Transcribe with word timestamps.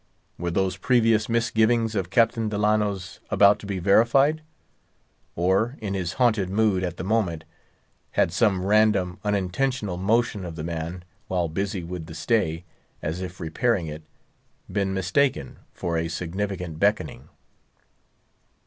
Were 0.39 0.49
those 0.49 0.77
previous 0.77 1.29
misgivings 1.29 1.93
of 1.93 2.09
Captain 2.09 2.49
Delano's 2.49 3.19
about 3.29 3.59
to 3.59 3.67
be 3.67 3.77
verified? 3.77 4.41
Or, 5.35 5.77
in 5.79 5.93
his 5.93 6.13
haunted 6.13 6.49
mood 6.49 6.83
at 6.83 6.97
the 6.97 7.03
moment, 7.03 7.43
had 8.13 8.33
some 8.33 8.65
random, 8.65 9.19
unintentional 9.23 9.97
motion 9.97 10.43
of 10.43 10.55
the 10.55 10.63
man, 10.63 11.03
while 11.27 11.47
busy 11.49 11.83
with 11.83 12.07
the 12.07 12.15
stay, 12.15 12.63
as 13.03 13.21
if 13.21 13.39
repairing 13.39 13.85
it, 13.85 14.01
been 14.71 14.91
mistaken 14.91 15.57
for 15.71 15.99
a 15.99 16.07
significant 16.07 16.79
beckoning? 16.79 17.29